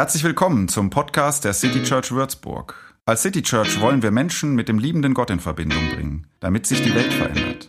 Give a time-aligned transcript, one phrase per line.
[0.00, 2.74] Herzlich willkommen zum Podcast der City Church Würzburg.
[3.04, 6.80] Als City Church wollen wir Menschen mit dem liebenden Gott in Verbindung bringen, damit sich
[6.80, 7.66] die Welt verändert.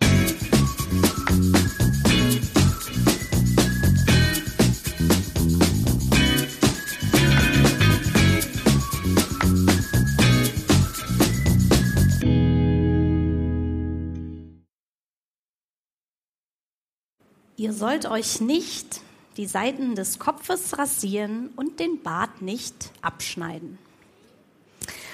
[17.57, 19.01] Ihr sollt euch nicht
[19.37, 23.77] die Seiten des Kopfes rasieren und den Bart nicht abschneiden.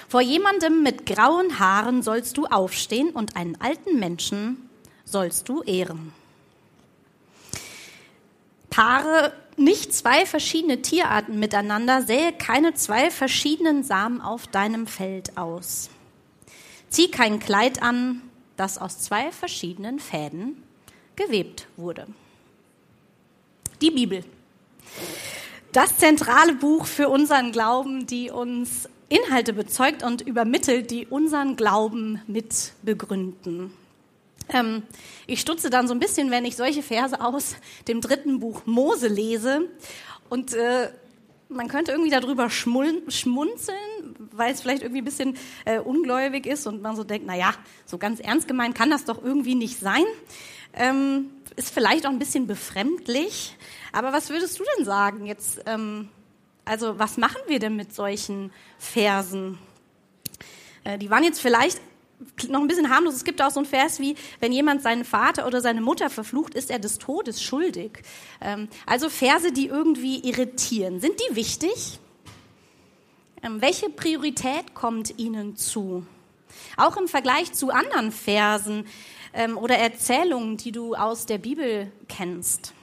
[0.09, 4.69] Vor jemandem mit grauen Haaren sollst du aufstehen und einen alten Menschen
[5.05, 6.13] sollst du ehren.
[8.69, 15.89] Paare nicht zwei verschiedene Tierarten miteinander, sähe keine zwei verschiedenen Samen auf deinem Feld aus.
[16.89, 18.21] Zieh kein Kleid an,
[18.55, 20.63] das aus zwei verschiedenen Fäden
[21.15, 22.07] gewebt wurde
[23.81, 24.23] die Bibel.
[25.71, 32.21] Das zentrale Buch für unseren Glauben, die uns Inhalte bezeugt und übermittelt, die unseren Glauben
[32.27, 33.71] mit begründen.
[34.49, 34.83] Ähm,
[35.27, 37.55] ich stutze dann so ein bisschen, wenn ich solche Verse aus
[37.87, 39.69] dem dritten Buch Mose lese.
[40.29, 40.89] Und äh,
[41.49, 43.77] man könnte irgendwie darüber schmunzeln,
[44.31, 47.53] weil es vielleicht irgendwie ein bisschen äh, ungläubig ist und man so denkt, na ja,
[47.85, 50.03] so ganz ernst gemeint kann das doch irgendwie nicht sein.
[50.73, 53.55] Ähm, ist vielleicht auch ein bisschen befremdlich.
[53.91, 55.61] Aber was würdest du denn sagen jetzt?
[55.65, 56.09] Ähm,
[56.65, 59.57] also was machen wir denn mit solchen Versen?
[60.83, 61.79] Äh, die waren jetzt vielleicht
[62.47, 63.15] noch ein bisschen harmlos.
[63.15, 66.55] Es gibt auch so einen Vers wie, wenn jemand seinen Vater oder seine Mutter verflucht,
[66.55, 68.03] ist er des Todes schuldig.
[68.41, 70.99] Ähm, also Verse, die irgendwie irritieren.
[70.99, 71.99] Sind die wichtig?
[73.43, 76.05] Ähm, welche Priorität kommt ihnen zu?
[76.75, 78.87] Auch im Vergleich zu anderen Versen
[79.33, 82.73] ähm, oder Erzählungen, die du aus der Bibel kennst.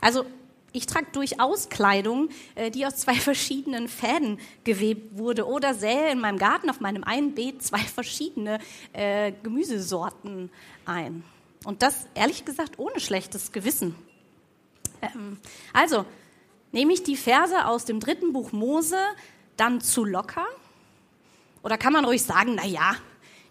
[0.00, 0.24] Also
[0.72, 6.20] ich trage durchaus Kleidung, äh, die aus zwei verschiedenen Fäden gewebt wurde oder sähe in
[6.20, 8.58] meinem Garten auf meinem einen Beet zwei verschiedene
[8.92, 10.50] äh, Gemüsesorten
[10.84, 11.24] ein.
[11.64, 13.94] Und das ehrlich gesagt ohne schlechtes Gewissen.
[15.02, 15.38] Ähm,
[15.72, 16.04] also
[16.72, 18.98] nehme ich die Verse aus dem dritten Buch Mose
[19.56, 20.46] dann zu locker?
[21.62, 22.94] Oder kann man ruhig sagen, na ja,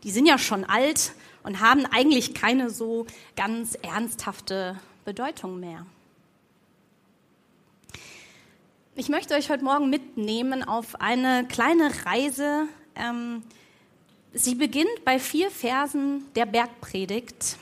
[0.04, 1.12] die sind ja schon alt
[1.44, 5.86] und haben eigentlich keine so ganz ernsthafte Bedeutung mehr?
[9.00, 12.68] Ich möchte euch heute Morgen mitnehmen auf eine kleine Reise.
[12.98, 13.44] Ähm,
[14.34, 17.56] sie beginnt bei vier Versen der Bergpredigt.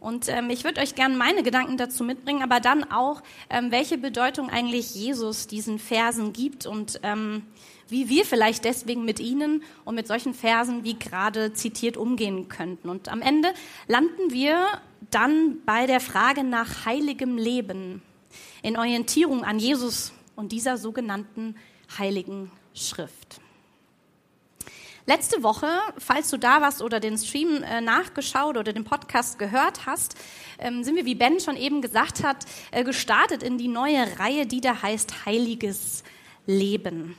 [0.00, 3.98] Und ähm, ich würde euch gerne meine Gedanken dazu mitbringen, aber dann auch, ähm, welche
[3.98, 7.42] Bedeutung eigentlich Jesus diesen Versen gibt und ähm,
[7.90, 12.88] wie wir vielleicht deswegen mit ihnen und mit solchen Versen wie gerade zitiert umgehen könnten.
[12.88, 13.52] Und am Ende
[13.86, 14.66] landen wir
[15.10, 18.00] dann bei der Frage nach heiligem Leben
[18.62, 21.54] in Orientierung an Jesus und dieser sogenannten
[21.98, 23.40] heiligen Schrift.
[25.06, 29.86] Letzte Woche, falls du da warst oder den Stream äh, nachgeschaut oder den Podcast gehört
[29.86, 30.16] hast,
[30.58, 34.46] ähm, sind wir, wie Ben schon eben gesagt hat, äh, gestartet in die neue Reihe,
[34.46, 36.02] die da heißt Heiliges
[36.46, 37.16] Leben.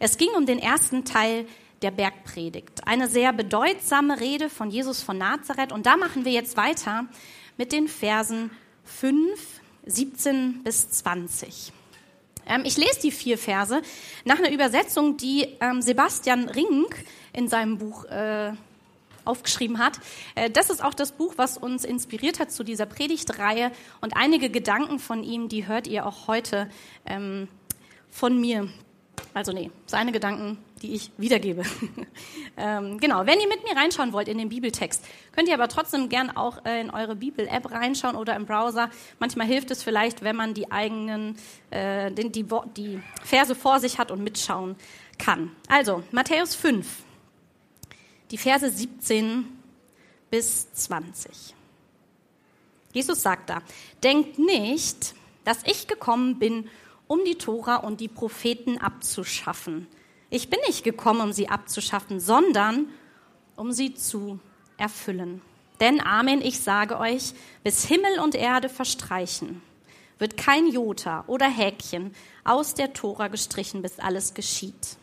[0.00, 1.46] Es ging um den ersten Teil
[1.82, 5.72] der Bergpredigt, eine sehr bedeutsame Rede von Jesus von Nazareth.
[5.72, 7.04] Und da machen wir jetzt weiter
[7.58, 8.50] mit den Versen
[8.84, 11.72] 5, 17 bis 20.
[12.46, 13.82] Ähm, ich lese die vier Verse
[14.24, 18.52] nach einer Übersetzung, die ähm, Sebastian Rink in seinem Buch äh,
[19.24, 19.98] aufgeschrieben hat.
[20.34, 23.72] Äh, das ist auch das Buch, was uns inspiriert hat zu dieser Predigtreihe.
[24.00, 26.70] Und einige Gedanken von ihm, die hört ihr auch heute
[27.04, 27.48] ähm,
[28.10, 28.68] von mir.
[29.34, 31.62] Also nee, seine Gedanken die ich wiedergebe.
[32.56, 36.08] ähm, genau, wenn ihr mit mir reinschauen wollt in den Bibeltext, könnt ihr aber trotzdem
[36.08, 38.90] gern auch äh, in eure Bibel-App reinschauen oder im Browser.
[39.18, 41.36] Manchmal hilft es vielleicht, wenn man die eigenen,
[41.70, 44.76] äh, die, die, die Verse vor sich hat und mitschauen
[45.18, 45.50] kann.
[45.68, 46.86] Also, Matthäus 5,
[48.30, 49.46] die Verse 17
[50.30, 51.54] bis 20.
[52.92, 53.62] Jesus sagt da,
[54.02, 56.68] denkt nicht, dass ich gekommen bin,
[57.06, 59.86] um die Tora und die Propheten abzuschaffen.
[60.30, 62.88] Ich bin nicht gekommen, um sie abzuschaffen, sondern
[63.54, 64.40] um sie zu
[64.76, 65.40] erfüllen.
[65.80, 67.32] Denn Amen, ich sage euch,
[67.62, 69.62] bis Himmel und Erde verstreichen,
[70.18, 72.14] wird kein Jota oder Häkchen
[72.44, 74.96] aus der Tora gestrichen, bis alles geschieht.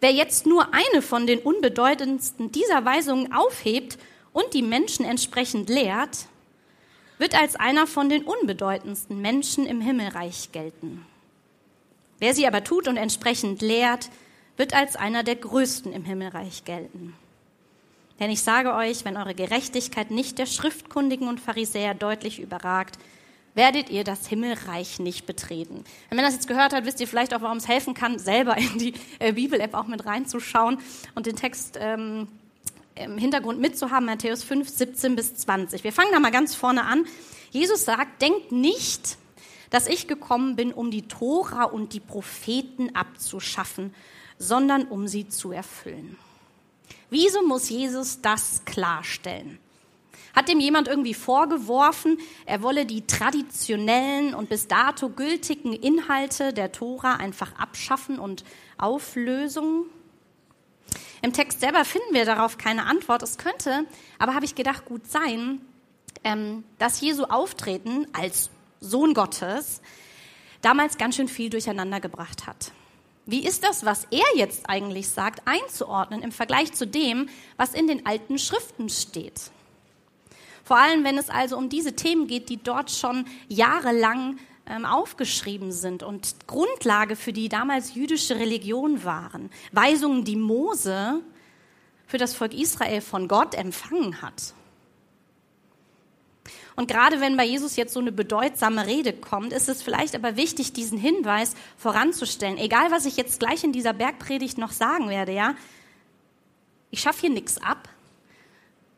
[0.00, 3.98] Wer jetzt nur eine von den unbedeutendsten dieser Weisungen aufhebt
[4.32, 6.26] und die Menschen entsprechend lehrt,
[7.18, 11.04] wird als einer von den unbedeutendsten Menschen im Himmelreich gelten.
[12.18, 14.10] Wer sie aber tut und entsprechend lehrt,
[14.56, 17.14] wird als einer der Größten im Himmelreich gelten.
[18.18, 22.98] Denn ich sage euch, wenn eure Gerechtigkeit nicht der Schriftkundigen und Pharisäer deutlich überragt,
[23.54, 25.84] werdet ihr das Himmelreich nicht betreten.
[26.08, 28.56] Wenn man das jetzt gehört hat, wisst ihr vielleicht auch, warum es helfen kann, selber
[28.56, 30.78] in die äh, Bibel-App auch mit reinzuschauen
[31.14, 32.28] und den Text ähm,
[32.94, 35.84] im Hintergrund mitzuhaben, Matthäus 5, 17 bis 20.
[35.84, 37.06] Wir fangen da mal ganz vorne an.
[37.50, 39.16] Jesus sagt, denkt nicht,
[39.70, 43.94] dass ich gekommen bin, um die Tora und die Propheten abzuschaffen,
[44.38, 46.16] sondern um sie zu erfüllen.
[47.10, 49.58] Wieso muss Jesus das klarstellen?
[50.34, 56.70] Hat dem jemand irgendwie vorgeworfen, er wolle die traditionellen und bis dato gültigen Inhalte der
[56.70, 58.44] Tora einfach abschaffen und
[58.76, 59.86] auflösen?
[61.22, 63.22] Im Text selber finden wir darauf keine Antwort.
[63.22, 63.84] Es könnte,
[64.18, 65.60] aber habe ich gedacht, gut sein,
[66.24, 69.80] ähm, dass Jesu Auftreten als Sohn Gottes
[70.62, 72.72] damals ganz schön viel durcheinander gebracht hat.
[73.26, 77.28] Wie ist das, was er jetzt eigentlich sagt, einzuordnen im Vergleich zu dem,
[77.58, 79.50] was in den alten Schriften steht?
[80.64, 85.72] Vor allem, wenn es also um diese Themen geht, die dort schon jahrelang ähm, aufgeschrieben
[85.72, 89.50] sind und Grundlage für die damals jüdische Religion waren.
[89.72, 91.20] Weisungen, die Mose
[92.06, 94.54] für das Volk Israel von Gott empfangen hat.
[96.78, 100.36] Und gerade wenn bei Jesus jetzt so eine bedeutsame Rede kommt, ist es vielleicht aber
[100.36, 102.56] wichtig, diesen Hinweis voranzustellen.
[102.56, 105.56] Egal, was ich jetzt gleich in dieser Bergpredigt noch sagen werde, ja.
[106.92, 107.88] Ich schaffe hier nichts ab,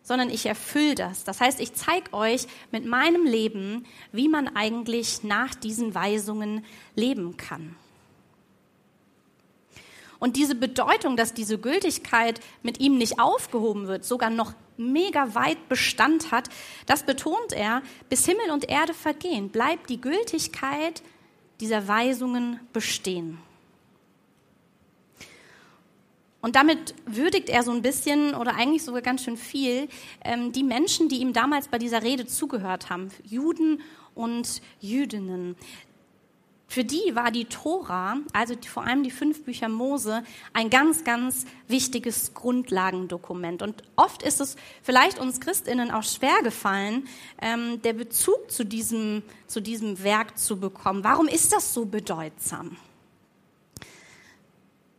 [0.02, 1.24] sondern ich erfülle das.
[1.24, 6.66] Das heißt, ich zeige euch mit meinem Leben, wie man eigentlich nach diesen Weisungen
[6.96, 7.76] leben kann.
[10.18, 15.68] Und diese Bedeutung, dass diese Gültigkeit mit ihm nicht aufgehoben wird, sogar noch mega weit
[15.68, 16.48] Bestand hat,
[16.86, 21.02] das betont er, bis Himmel und Erde vergehen, bleibt die Gültigkeit
[21.60, 23.38] dieser Weisungen bestehen.
[26.42, 29.88] Und damit würdigt er so ein bisschen oder eigentlich sogar ganz schön viel
[30.24, 33.82] ähm, die Menschen, die ihm damals bei dieser Rede zugehört haben, Juden
[34.14, 35.56] und Jüdinnen.
[36.70, 40.22] Für die war die Tora, also vor allem die fünf Bücher Mose,
[40.52, 43.62] ein ganz, ganz wichtiges Grundlagendokument.
[43.62, 47.08] Und oft ist es vielleicht uns Christinnen auch schwer gefallen,
[47.42, 51.02] ähm, der Bezug zu diesem, zu diesem Werk zu bekommen.
[51.02, 52.76] Warum ist das so bedeutsam?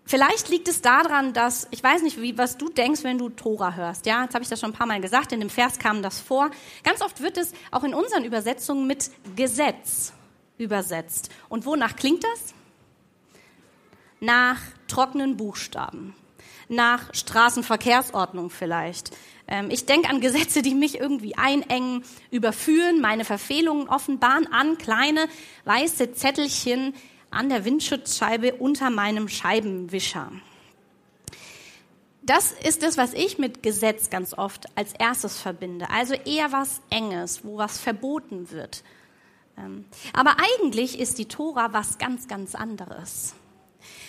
[0.04, 3.76] Vielleicht liegt es daran, dass, ich weiß nicht, wie, was du denkst, wenn du Tora
[3.76, 4.06] hörst.
[4.06, 6.20] Ja, jetzt habe ich das schon ein paar Mal gesagt, in dem Vers kam das
[6.20, 6.52] vor.
[6.84, 10.12] Ganz oft wird es auch in unseren Übersetzungen mit Gesetz
[10.62, 11.30] übersetzt.
[11.50, 12.54] Und wonach klingt das?
[14.20, 16.16] Nach trockenen Buchstaben,
[16.70, 19.12] nach Straßenverkehrsordnung vielleicht.
[19.48, 25.28] Ähm, ich denke an Gesetze, die mich irgendwie einengen, überführen, meine Verfehlungen offenbaren, an kleine
[25.66, 26.94] weiße Zettelchen
[27.32, 30.32] an der Windschutzscheibe unter meinem Scheibenwischer.
[32.24, 35.90] Das ist das, was ich mit Gesetz ganz oft als erstes verbinde.
[35.90, 38.84] Also eher was Enges, wo was verboten wird,
[40.14, 43.36] aber eigentlich ist die Tora was ganz, ganz anderes.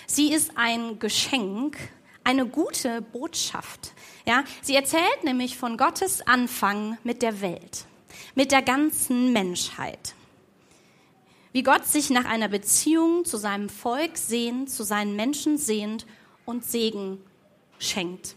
[0.07, 1.77] Sie ist ein Geschenk,
[2.25, 3.93] eine gute Botschaft.
[4.27, 7.87] Ja, sie erzählt nämlich von Gottes Anfang mit der Welt,
[8.35, 10.15] mit der ganzen Menschheit.
[11.53, 16.07] Wie Gott sich nach einer Beziehung zu seinem Volk sehnt, zu seinen Menschen sehnt
[16.47, 17.19] und Segen
[17.79, 18.37] schenkt.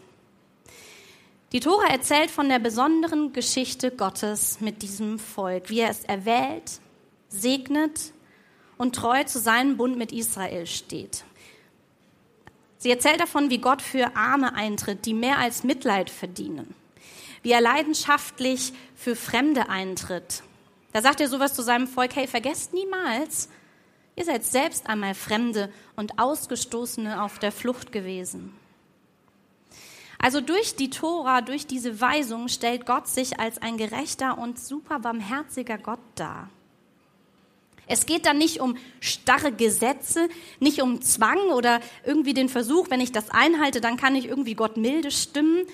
[1.52, 6.80] Die Tora erzählt von der besonderen Geschichte Gottes mit diesem Volk, wie er es erwählt,
[7.40, 8.12] segnet
[8.78, 11.24] und treu zu seinem Bund mit Israel steht.
[12.78, 16.74] Sie erzählt davon, wie Gott für Arme eintritt, die mehr als Mitleid verdienen,
[17.42, 20.42] wie er leidenschaftlich für Fremde eintritt.
[20.92, 23.48] Da sagt er sowas zu seinem Volk, hey, vergesst niemals,
[24.14, 28.54] ihr seid selbst einmal Fremde und Ausgestoßene auf der Flucht gewesen.
[30.18, 34.98] Also durch die Tora, durch diese Weisung stellt Gott sich als ein gerechter und super
[34.98, 36.48] barmherziger Gott dar.
[37.86, 40.28] Es geht dann nicht um starre Gesetze,
[40.58, 44.54] nicht um Zwang oder irgendwie den Versuch, wenn ich das einhalte, dann kann ich irgendwie
[44.54, 45.66] Gott milde stimmen,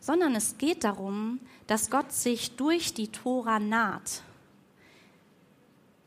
[0.00, 4.22] sondern es geht darum, dass Gott sich durch die Tora naht,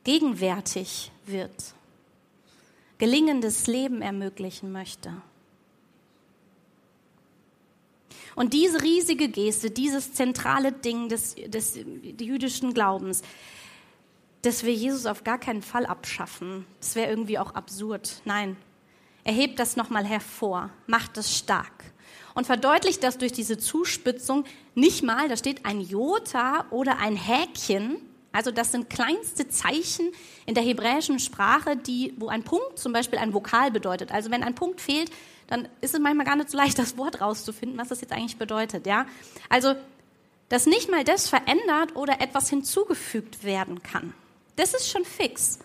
[0.03, 1.73] gegenwärtig wird,
[2.99, 5.11] gelingendes Leben ermöglichen möchte.
[8.35, 11.77] Und diese riesige Geste, dieses zentrale Ding des, des
[12.19, 13.23] jüdischen Glaubens,
[14.41, 16.65] dass wir Jesus auf gar keinen Fall abschaffen.
[16.79, 18.21] Das wäre irgendwie auch absurd.
[18.25, 18.57] Nein,
[19.23, 21.91] er hebt das nochmal hervor, macht es stark
[22.33, 24.45] und verdeutlicht das durch diese Zuspitzung
[24.75, 27.97] nicht mal, da steht ein Jota oder ein Häkchen,
[28.31, 30.09] also das sind kleinste Zeichen
[30.45, 34.13] in der hebräischen Sprache, die, wo ein Punkt zum Beispiel ein Vokal bedeutet.
[34.13, 35.11] Also wenn ein Punkt fehlt,
[35.47, 38.37] dann ist es manchmal gar nicht so leicht, das Wort rauszufinden, was das jetzt eigentlich
[38.37, 38.87] bedeutet.
[38.87, 39.05] Ja?
[39.49, 39.75] Also
[40.47, 44.13] dass nicht mal das verändert oder etwas hinzugefügt werden kann.
[44.55, 45.59] Das ist schon fix.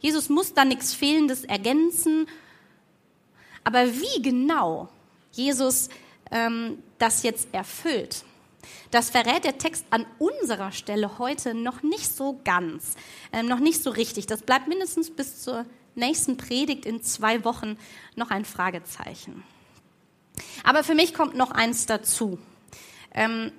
[0.00, 2.26] Jesus muss da nichts Fehlendes ergänzen.
[3.64, 4.88] Aber wie genau
[5.30, 5.88] Jesus
[6.30, 8.24] ähm, das jetzt erfüllt,
[8.90, 12.94] das verrät der Text an unserer Stelle heute noch nicht so ganz,
[13.32, 14.26] ähm, noch nicht so richtig.
[14.26, 17.78] Das bleibt mindestens bis zur nächsten Predigt in zwei Wochen
[18.16, 19.44] noch ein Fragezeichen.
[20.64, 22.38] Aber für mich kommt noch eins dazu.
[23.14, 23.52] Ähm,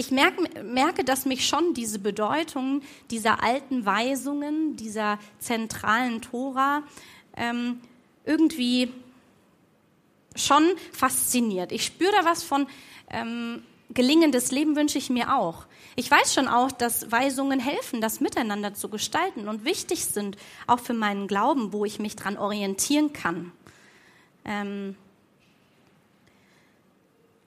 [0.00, 2.80] ich merke, merke, dass mich schon diese Bedeutung
[3.10, 6.82] dieser alten Weisungen, dieser zentralen Tora
[7.36, 7.82] ähm,
[8.24, 8.90] irgendwie
[10.34, 11.70] schon fasziniert.
[11.70, 12.66] Ich spüre da was von
[13.10, 15.66] ähm, gelingendes Leben wünsche ich mir auch.
[15.96, 20.80] Ich weiß schon auch, dass Weisungen helfen, das miteinander zu gestalten und wichtig sind, auch
[20.80, 23.52] für meinen Glauben, wo ich mich dran orientieren kann.
[24.46, 24.96] Ähm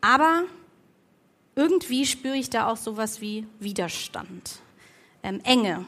[0.02, 0.44] aber
[1.56, 4.60] irgendwie spüre ich da auch sowas wie Widerstand,
[5.22, 5.86] ähm, Enge.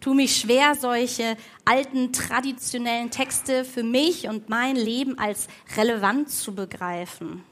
[0.00, 6.54] Tu mich schwer, solche alten traditionellen Texte für mich und mein Leben als relevant zu
[6.54, 7.44] begreifen.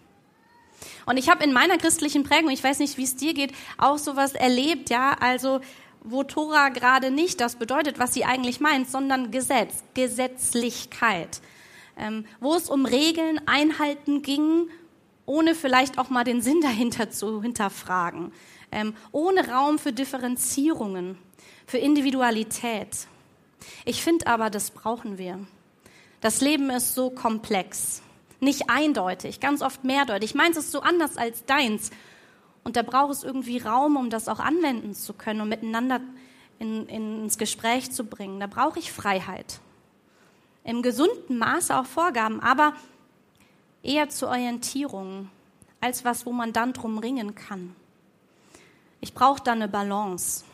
[1.04, 3.98] Und ich habe in meiner christlichen Prägung, ich weiß nicht, wie es dir geht, auch
[3.98, 5.60] sowas erlebt, ja, also
[6.02, 11.40] wo Tora gerade nicht das bedeutet, was sie eigentlich meint, sondern Gesetz, Gesetzlichkeit,
[11.98, 14.68] ähm, wo es um Regeln, Einhalten ging,
[15.28, 18.32] ohne vielleicht auch mal den Sinn dahinter zu hinterfragen,
[18.72, 21.18] ähm, ohne Raum für Differenzierungen,
[21.66, 23.06] für Individualität.
[23.84, 25.38] Ich finde aber, das brauchen wir.
[26.20, 28.02] Das Leben ist so komplex
[28.40, 30.34] nicht eindeutig, ganz oft mehrdeutig.
[30.34, 31.90] Meins ist so anders als deins.
[32.64, 36.00] Und da braucht es irgendwie Raum, um das auch anwenden zu können und miteinander
[36.58, 38.40] in, in, ins Gespräch zu bringen.
[38.40, 39.60] Da brauche ich Freiheit.
[40.64, 42.74] Im gesunden Maße auch Vorgaben, aber
[43.88, 45.30] eher zur Orientierung
[45.80, 47.74] als was, wo man dann drum ringen kann.
[49.00, 50.44] Ich brauche da eine Balance.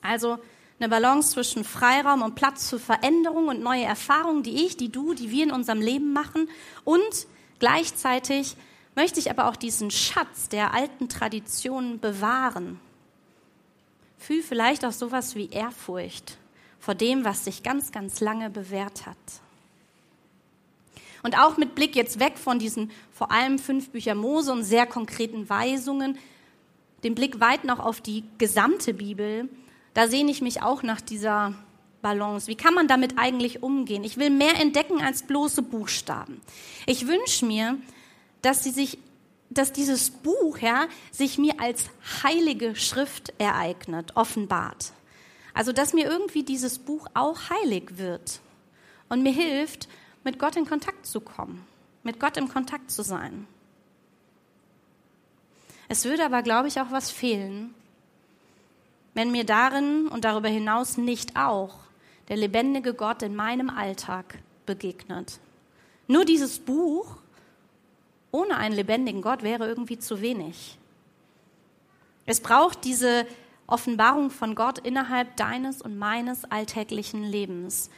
[0.00, 0.38] Also
[0.78, 5.14] eine Balance zwischen Freiraum und Platz für Veränderung und neue Erfahrungen, die ich, die du,
[5.14, 6.48] die wir in unserem Leben machen.
[6.84, 7.26] Und
[7.58, 8.56] gleichzeitig
[8.94, 12.80] möchte ich aber auch diesen Schatz der alten Traditionen bewahren.
[14.18, 16.38] Fühl vielleicht auch sowas wie Ehrfurcht
[16.78, 19.16] vor dem, was sich ganz, ganz lange bewährt hat.
[21.22, 24.86] Und auch mit Blick jetzt weg von diesen vor allem fünf Bücher Mose und sehr
[24.86, 26.18] konkreten Weisungen,
[27.04, 29.48] den Blick weit noch auf die gesamte Bibel,
[29.94, 31.54] da sehne ich mich auch nach dieser
[32.02, 32.46] Balance.
[32.46, 34.04] Wie kann man damit eigentlich umgehen?
[34.04, 36.40] Ich will mehr entdecken als bloße Buchstaben.
[36.86, 37.78] Ich wünsche mir,
[38.42, 38.98] dass sie sich
[39.50, 41.86] dass dieses Buch ja, sich mir als
[42.22, 44.92] heilige Schrift ereignet, offenbart.
[45.54, 48.40] Also dass mir irgendwie dieses Buch auch heilig wird
[49.08, 49.88] und mir hilft,
[50.28, 51.66] mit Gott in Kontakt zu kommen,
[52.02, 53.46] mit Gott im Kontakt zu sein.
[55.88, 57.74] Es würde aber, glaube ich, auch was fehlen,
[59.14, 61.76] wenn mir darin und darüber hinaus nicht auch
[62.28, 65.40] der lebendige Gott in meinem Alltag begegnet.
[66.08, 67.16] Nur dieses Buch
[68.30, 70.76] ohne einen lebendigen Gott wäre irgendwie zu wenig.
[72.26, 73.26] Es braucht diese
[73.66, 77.88] Offenbarung von Gott innerhalb deines und meines alltäglichen Lebens.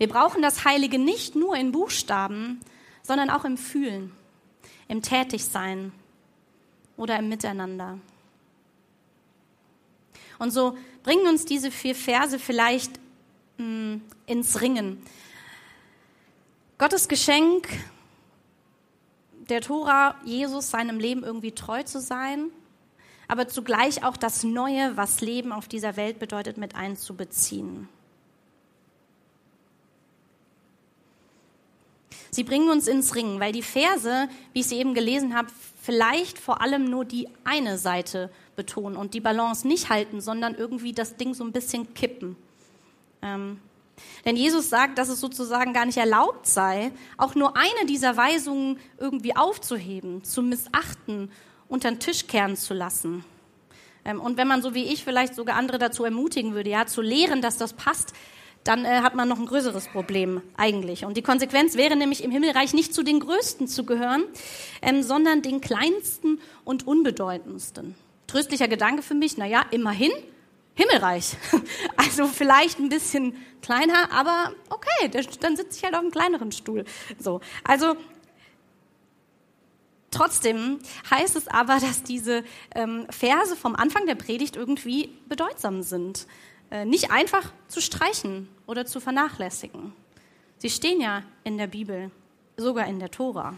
[0.00, 2.58] Wir brauchen das Heilige nicht nur in Buchstaben,
[3.02, 4.10] sondern auch im Fühlen,
[4.88, 5.92] im Tätigsein
[6.96, 7.98] oder im Miteinander.
[10.38, 12.92] Und so bringen uns diese vier Verse vielleicht
[13.58, 15.02] mh, hm, ins Ringen.
[16.78, 17.68] Gottes Geschenk
[19.50, 22.46] der Tora, Jesus seinem Leben irgendwie treu zu sein,
[23.28, 27.86] aber zugleich auch das Neue, was Leben auf dieser Welt bedeutet, mit einzubeziehen.
[32.30, 35.48] Sie bringen uns ins Ringen, weil die Verse, wie ich sie eben gelesen habe,
[35.82, 40.92] vielleicht vor allem nur die eine Seite betonen und die Balance nicht halten, sondern irgendwie
[40.92, 42.36] das Ding so ein bisschen kippen.
[43.22, 43.60] Ähm,
[44.24, 48.78] denn Jesus sagt, dass es sozusagen gar nicht erlaubt sei, auch nur eine dieser Weisungen
[48.98, 51.30] irgendwie aufzuheben, zu missachten,
[51.68, 53.24] unter den Tisch kehren zu lassen.
[54.04, 57.02] Ähm, und wenn man so wie ich vielleicht sogar andere dazu ermutigen würde, ja, zu
[57.02, 58.12] lehren, dass das passt,
[58.64, 61.04] dann äh, hat man noch ein größeres Problem eigentlich.
[61.04, 64.24] Und die Konsequenz wäre nämlich im Himmelreich nicht zu den Größten zu gehören,
[64.82, 67.94] ähm, sondern den kleinsten und unbedeutendsten.
[68.26, 70.12] Tröstlicher Gedanke für mich, naja, immerhin
[70.74, 71.36] Himmelreich.
[71.96, 76.84] Also vielleicht ein bisschen kleiner, aber okay, dann sitze ich halt auf einem kleineren Stuhl.
[77.18, 77.96] So, also
[80.10, 82.42] Trotzdem heißt es aber, dass diese
[82.74, 86.26] ähm, Verse vom Anfang der Predigt irgendwie bedeutsam sind.
[86.70, 89.92] Äh, nicht einfach zu streichen oder zu vernachlässigen.
[90.58, 92.10] Sie stehen ja in der Bibel,
[92.56, 93.54] sogar in der Tora.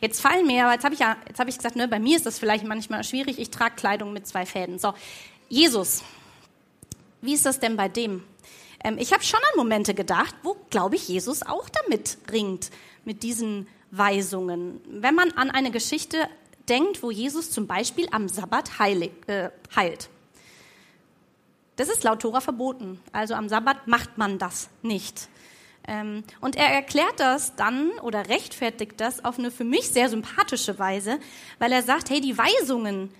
[0.00, 2.16] Jetzt fallen mir, aber jetzt habe ich ja, jetzt habe ich gesagt, ne, bei mir
[2.16, 3.38] ist das vielleicht manchmal schwierig.
[3.38, 4.78] Ich trage Kleidung mit zwei Fäden.
[4.78, 4.94] So,
[5.48, 6.02] Jesus,
[7.20, 8.22] wie ist das denn bei dem?
[8.82, 12.70] Ähm, ich habe schon an Momente gedacht, wo, glaube ich, Jesus auch damit ringt,
[13.04, 14.80] mit diesen Weisungen.
[14.88, 16.28] Wenn man an eine Geschichte
[16.68, 20.08] denkt, wo Jesus zum Beispiel am Sabbat heilig, äh, heilt.
[21.76, 23.00] Das ist laut Tora verboten.
[23.12, 25.28] Also am Sabbat macht man das nicht.
[25.88, 30.78] Ähm, und er erklärt das dann oder rechtfertigt das auf eine für mich sehr sympathische
[30.78, 31.18] Weise,
[31.58, 33.10] weil er sagt, hey, die Weisungen,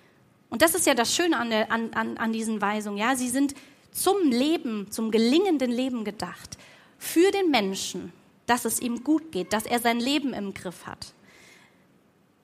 [0.50, 3.28] und das ist ja das Schöne an, der, an, an, an diesen Weisungen, ja, sie
[3.28, 3.54] sind
[3.92, 6.58] zum Leben, zum gelingenden Leben gedacht,
[6.98, 8.12] für den Menschen,
[8.46, 11.14] dass es ihm gut geht, dass er sein Leben im Griff hat.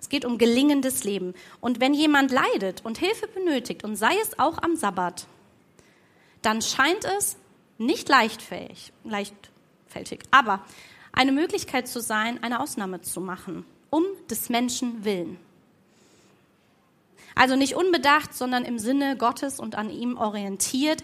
[0.00, 1.34] Es geht um gelingendes Leben.
[1.60, 5.26] Und wenn jemand leidet und Hilfe benötigt, und sei es auch am Sabbat,
[6.46, 7.36] dann scheint es
[7.76, 10.64] nicht leichtfähig, leichtfältig, aber
[11.12, 15.38] eine Möglichkeit zu sein, eine Ausnahme zu machen, um des Menschen willen.
[17.34, 21.02] Also nicht unbedacht, sondern im Sinne Gottes und an ihm orientiert.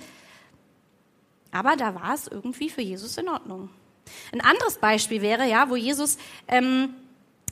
[1.50, 3.68] Aber da war es irgendwie für Jesus in Ordnung.
[4.32, 6.94] Ein anderes Beispiel wäre ja, wo Jesus ähm,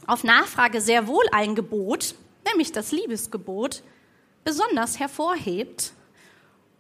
[0.07, 2.15] auf Nachfrage sehr wohl ein Gebot,
[2.47, 3.83] nämlich das Liebesgebot,
[4.45, 5.93] besonders hervorhebt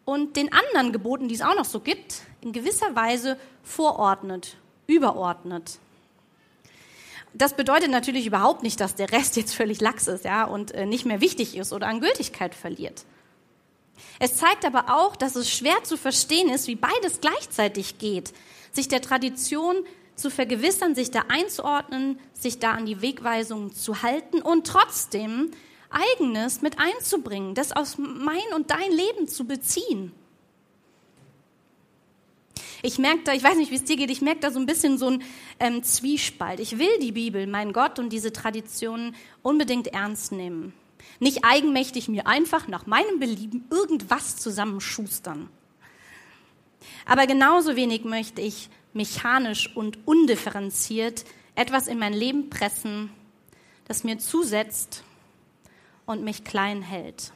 [0.05, 5.79] und den anderen Geboten, die es auch noch so gibt, in gewisser Weise vorordnet, überordnet.
[7.33, 10.87] Das bedeutet natürlich überhaupt nicht, dass der Rest jetzt völlig lax ist, ja, und äh,
[10.87, 13.05] nicht mehr wichtig ist oder an Gültigkeit verliert.
[14.19, 18.33] Es zeigt aber auch, dass es schwer zu verstehen ist, wie beides gleichzeitig geht.
[18.73, 19.77] Sich der Tradition
[20.15, 25.51] zu vergewissern, sich da einzuordnen, sich da an die Wegweisungen zu halten und trotzdem
[25.91, 30.13] eigenes mit einzubringen, das aus mein und dein Leben zu beziehen.
[32.83, 34.67] Ich merke da, ich weiß nicht, wie es dir geht, ich merke da so ein
[34.67, 35.23] bisschen so ein
[35.59, 36.61] ähm, Zwiespalt.
[36.61, 40.73] Ich will die Bibel, mein Gott und diese Traditionen unbedingt ernst nehmen.
[41.19, 45.51] Nicht eigenmächtig mir einfach nach meinem Belieben irgendwas zusammenschustern.
[47.05, 51.25] Aber genauso wenig möchte ich mechanisch und undifferenziert
[51.55, 53.11] etwas in mein Leben pressen,
[53.87, 55.05] das mir zusetzt
[56.11, 57.33] und mich klein hält.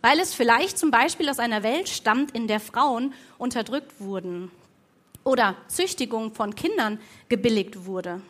[0.00, 4.50] Weil es vielleicht zum Beispiel aus einer Welt stammt, in der Frauen unterdrückt wurden
[5.24, 8.20] oder Züchtigung von Kindern gebilligt wurde.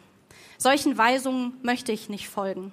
[0.59, 2.73] Solchen Weisungen möchte ich nicht folgen.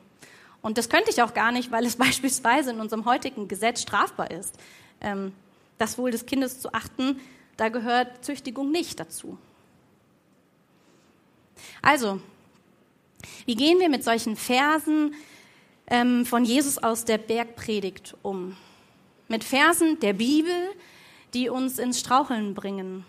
[0.61, 4.31] Und das könnte ich auch gar nicht, weil es beispielsweise in unserem heutigen Gesetz strafbar
[4.31, 4.55] ist.
[5.01, 5.33] Ähm,
[5.77, 7.19] das Wohl des Kindes zu achten,
[7.57, 9.37] da gehört Züchtigung nicht dazu.
[11.81, 12.19] Also,
[13.45, 15.13] wie gehen wir mit solchen Versen
[15.89, 18.55] ähm, von Jesus aus der Bergpredigt um?
[19.27, 20.53] Mit Versen der Bibel,
[21.33, 23.05] die uns ins Straucheln bringen.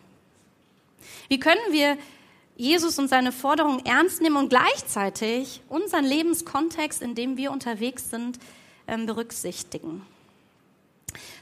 [1.28, 1.96] Wie können wir
[2.56, 8.38] Jesus und seine Forderung ernst nehmen und gleichzeitig unseren Lebenskontext, in dem wir unterwegs sind,
[8.86, 10.04] ähm, berücksichtigen?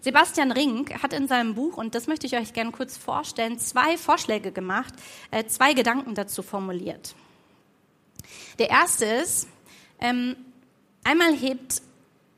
[0.00, 3.98] Sebastian Rink hat in seinem Buch, und das möchte ich euch gerne kurz vorstellen, zwei
[3.98, 4.94] Vorschläge gemacht,
[5.30, 7.14] äh, zwei Gedanken dazu formuliert.
[8.58, 9.48] Der erste ist,
[10.00, 10.36] ähm,
[11.04, 11.82] einmal hebt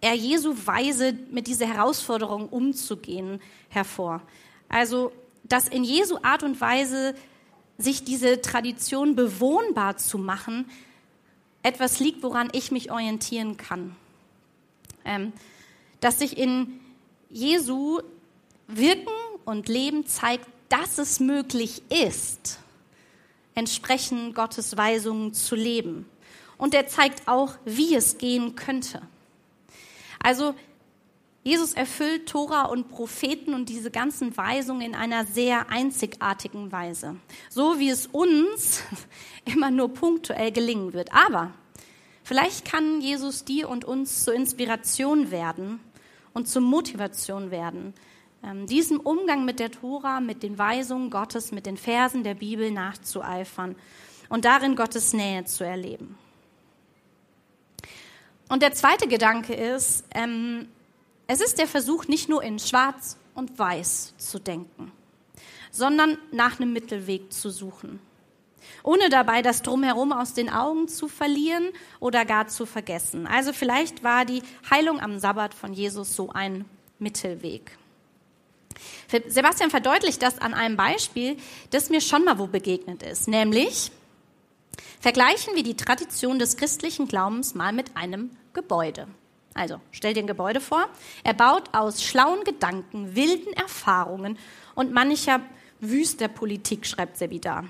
[0.01, 4.23] er Jesu Weise, mit dieser Herausforderung umzugehen, hervor.
[4.69, 5.13] Also,
[5.45, 7.15] dass in Jesu Art und Weise,
[7.77, 10.67] sich diese Tradition bewohnbar zu machen,
[11.63, 13.97] etwas liegt, woran ich mich orientieren kann.
[15.05, 15.33] Ähm,
[16.01, 16.81] dass sich in
[17.31, 18.01] Jesu
[18.67, 19.13] Wirken
[19.45, 22.59] und Leben zeigt, dass es möglich ist,
[23.55, 26.07] entsprechend Gottes Weisungen zu leben.
[26.61, 29.01] Und er zeigt auch, wie es gehen könnte.
[30.23, 30.55] Also
[31.43, 37.17] Jesus erfüllt Tora und Propheten und diese ganzen Weisungen in einer sehr einzigartigen Weise.
[37.49, 38.83] So wie es uns
[39.47, 41.15] immer nur punktuell gelingen wird.
[41.15, 41.53] Aber
[42.25, 45.81] vielleicht kann Jesus dir und uns zur Inspiration werden
[46.35, 47.95] und zur Motivation werden,
[48.45, 52.71] ähm, diesem Umgang mit der Tora, mit den Weisungen Gottes, mit den Versen der Bibel
[52.71, 53.77] nachzueifern
[54.29, 56.19] und darin Gottes Nähe zu erleben.
[58.51, 60.69] Und der zweite Gedanke ist, ähm,
[61.29, 64.91] es ist der Versuch, nicht nur in Schwarz und Weiß zu denken,
[65.71, 68.01] sondern nach einem Mittelweg zu suchen,
[68.83, 71.69] ohne dabei das Drumherum aus den Augen zu verlieren
[72.01, 73.29] oder gar zu vergessen.
[73.29, 76.65] Also vielleicht war die Heilung am Sabbat von Jesus so ein
[76.99, 77.79] Mittelweg.
[79.29, 81.37] Sebastian verdeutlicht das an einem Beispiel,
[81.71, 83.93] das mir schon mal wo begegnet ist, nämlich
[84.99, 89.07] vergleichen wir die Tradition des christlichen Glaubens mal mit einem Gebäude.
[89.55, 90.89] Also, stell dir ein Gebäude vor.
[91.25, 94.39] Er baut aus schlauen Gedanken, wilden Erfahrungen
[94.75, 95.41] und mancher
[95.81, 97.65] wüster Politik, schreibt Sebi da.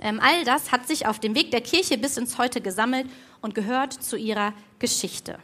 [0.00, 3.06] Ähm, all das hat sich auf dem Weg der Kirche bis ins Heute gesammelt
[3.40, 5.38] und gehört zu ihrer Geschichte.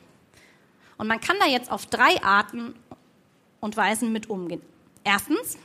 [0.99, 2.75] Und man kann da jetzt auf drei Arten
[3.61, 4.63] und Weisen mit umgehen.
[5.05, 5.59] Erstens,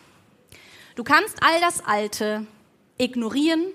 [0.95, 2.45] du kannst all das Alte
[2.97, 3.65] ignorieren,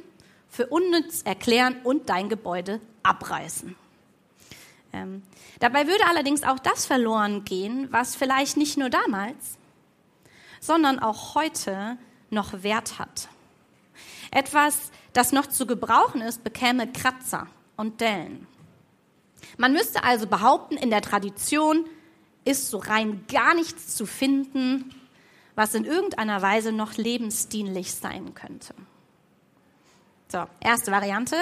[0.48, 3.74] für unnütz erklären und dein Gebäude abreißen.
[4.96, 5.22] Ähm,
[5.61, 9.59] dabei würde allerdings auch das verloren gehen, was vielleicht nicht nur damals,
[10.61, 11.98] sondern auch heute
[12.30, 13.28] noch Wert hat.
[14.30, 18.46] Etwas, das noch zu gebrauchen ist, bekäme Kratzer und Dellen.
[19.59, 21.85] Man müsste also behaupten, in der Tradition
[22.44, 24.94] ist so rein gar nichts zu finden,
[25.54, 28.74] was in irgendeiner Weise noch lebensdienlich sein könnte.
[30.28, 31.37] So, erste Variante,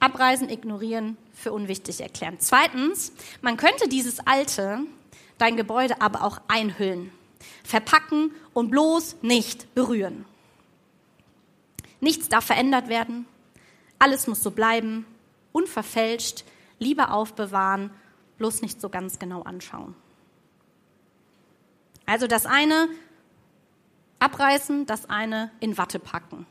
[0.00, 2.36] abreisen, ignorieren, für unwichtig erklären.
[2.38, 4.80] Zweitens, man könnte dieses alte,
[5.38, 7.12] dein Gebäude aber auch einhüllen,
[7.64, 10.24] verpacken und bloß nicht berühren.
[12.00, 13.26] Nichts darf verändert werden,
[13.98, 15.06] alles muss so bleiben,
[15.52, 16.44] unverfälscht,
[16.78, 17.90] lieber aufbewahren,
[18.38, 19.94] bloß nicht so ganz genau anschauen.
[22.06, 22.88] Also das eine
[24.20, 26.46] abreißen, das eine in Watte packen.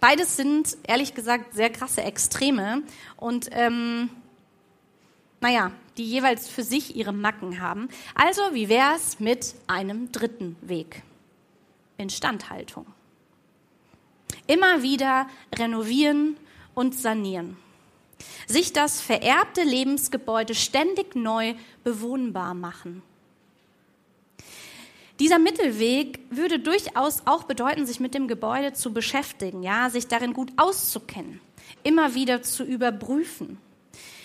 [0.00, 2.82] Beides sind, ehrlich gesagt, sehr krasse Extreme
[3.16, 4.10] und ähm,
[5.40, 7.88] naja, die jeweils für sich ihre Macken haben.
[8.14, 11.02] Also, wie wäre es mit einem dritten Weg?
[11.98, 12.86] Instandhaltung.
[14.46, 16.36] Immer wieder renovieren
[16.74, 17.56] und sanieren.
[18.46, 23.02] Sich das vererbte Lebensgebäude ständig neu bewohnbar machen.
[25.22, 30.32] Dieser Mittelweg würde durchaus auch bedeuten, sich mit dem Gebäude zu beschäftigen, ja, sich darin
[30.32, 31.40] gut auszukennen,
[31.84, 33.58] immer wieder zu überprüfen.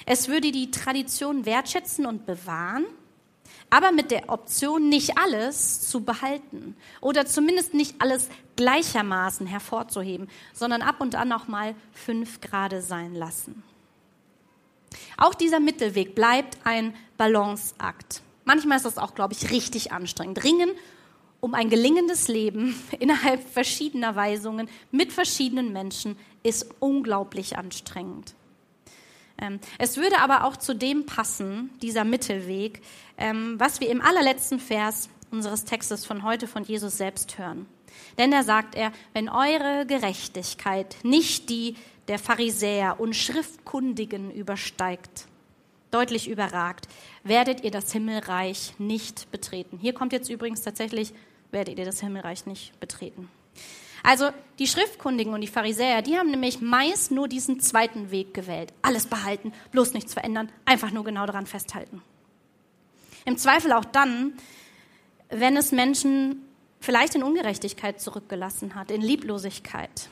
[0.08, 2.88] Es würde die Tradition wertschätzen und bewahren,
[3.70, 10.82] aber mit der Option, nicht alles zu behalten oder zumindest nicht alles gleichermaßen hervorzuheben, sondern
[10.82, 13.62] ab und an auch mal fünf Grade sein lassen.
[15.16, 18.24] Auch dieser Mittelweg bleibt ein Balanceakt.
[18.48, 20.42] Manchmal ist das auch, glaube ich, richtig anstrengend.
[20.46, 20.72] Ringen
[21.42, 28.36] um ein gelingendes Leben innerhalb verschiedener Weisungen mit verschiedenen Menschen ist unglaublich anstrengend.
[29.38, 32.82] Ähm, es würde aber auch zu dem passen, dieser Mittelweg,
[33.18, 37.66] ähm, was wir im allerletzten Vers unseres Textes von heute von Jesus selbst hören.
[38.18, 41.76] Denn da sagt er, wenn eure Gerechtigkeit nicht die
[42.08, 45.28] der Pharisäer und Schriftkundigen übersteigt,
[45.92, 46.88] deutlich überragt,
[47.24, 49.78] werdet ihr das Himmelreich nicht betreten.
[49.82, 51.14] Hier kommt jetzt übrigens tatsächlich,
[51.52, 53.30] werdet ihr das Himmelreich nicht betreten.
[54.04, 58.72] Also die Schriftkundigen und die Pharisäer, die haben nämlich meist nur diesen zweiten Weg gewählt.
[58.82, 62.02] Alles behalten, bloß nichts verändern, einfach nur genau daran festhalten.
[63.26, 64.34] Im Zweifel auch dann,
[65.30, 66.42] wenn es Menschen
[66.80, 70.10] vielleicht in Ungerechtigkeit zurückgelassen hat, in Lieblosigkeit.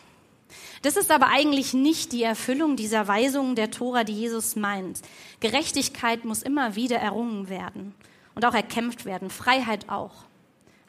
[0.82, 5.02] Das ist aber eigentlich nicht die Erfüllung dieser Weisungen der Tora, die Jesus meint.
[5.40, 7.96] Gerechtigkeit muss immer wieder errungen werden
[8.36, 10.14] und auch erkämpft werden, Freiheit auch,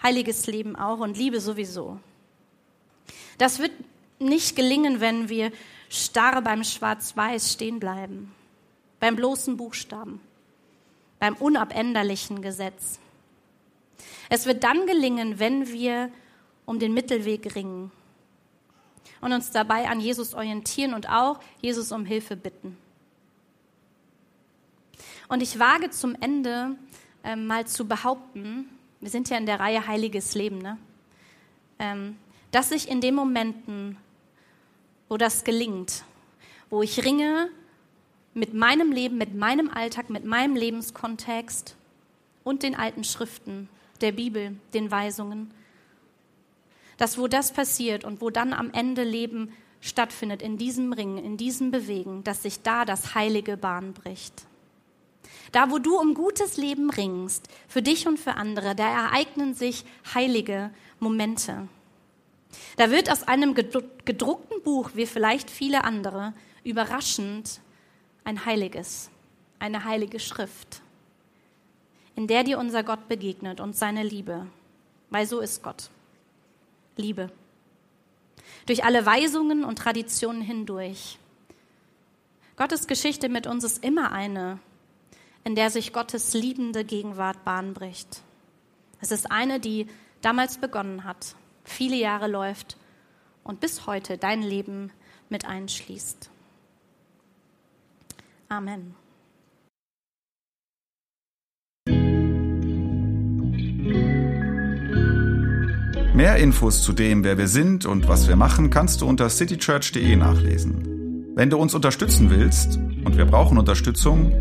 [0.02, 1.98] heiliges Leben auch und Liebe sowieso.
[3.38, 3.72] Das wird
[4.18, 5.50] nicht gelingen, wenn wir
[5.88, 8.35] starr beim Schwarz-Weiß stehen bleiben,
[9.00, 10.20] beim bloßen Buchstaben,
[11.18, 12.98] beim unabänderlichen Gesetz.
[14.29, 16.11] Es wird dann gelingen, wenn wir
[16.66, 17.92] um den Mittelweg ringen
[19.20, 22.76] und uns dabei an Jesus orientieren und auch Jesus um Hilfe bitten.
[25.29, 26.76] Und ich wage zum Ende
[27.24, 28.68] äh, mal zu behaupten,
[29.00, 30.79] wir sind ja in der Reihe Heiliges Leben, ne?
[31.79, 32.16] ähm,
[32.50, 33.96] dass ich in den Momenten,
[35.09, 36.05] wo das gelingt,
[36.70, 37.48] wo ich ringe
[38.35, 41.76] mit meinem Leben, mit meinem Alltag, mit meinem Lebenskontext
[42.44, 43.68] und den alten Schriften
[44.00, 45.50] der Bibel, den Weisungen,
[46.96, 51.37] dass wo das passiert und wo dann am Ende Leben stattfindet, in diesem Ringen, in
[51.37, 54.46] diesem Bewegen, dass sich da das heilige Bahn bricht.
[55.52, 59.85] Da, wo du um gutes Leben ringst, für dich und für andere, da ereignen sich
[60.14, 61.68] heilige Momente.
[62.76, 66.32] Da wird aus einem gedruckten Buch, wie vielleicht viele andere,
[66.64, 67.61] überraschend
[68.24, 69.11] ein heiliges,
[69.59, 70.80] eine heilige Schrift,
[72.16, 74.46] in der dir unser Gott begegnet und seine Liebe,
[75.11, 75.90] weil so ist Gott.
[76.96, 77.30] Liebe.
[78.66, 81.18] Durch alle Weisungen und Traditionen hindurch.
[82.56, 84.59] Gottes Geschichte mit uns ist immer eine,
[85.44, 88.22] in der sich Gottes liebende Gegenwart Bahn bricht.
[89.00, 89.87] Es ist eine, die
[90.22, 92.76] damals begonnen hat, viele Jahre läuft
[93.44, 94.90] und bis heute dein Leben
[95.28, 96.30] mit einschließt.
[98.48, 98.94] Amen.
[106.16, 110.16] Mehr Infos zu dem, wer wir sind und was wir machen, kannst du unter citychurch.de
[110.16, 111.26] nachlesen.
[111.35, 114.33] Wenn du uns unterstützen willst, und wir brauchen Unterstützung,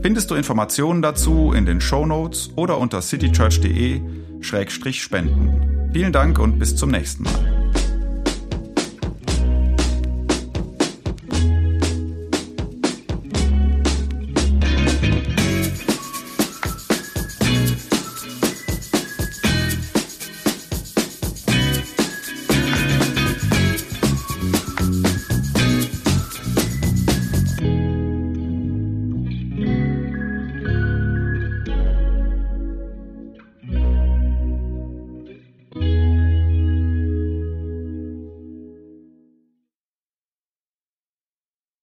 [0.00, 5.90] findest du Informationen dazu in den Show Notes oder unter citychurch.de-spenden.
[5.92, 7.59] Vielen Dank und bis zum nächsten Mal.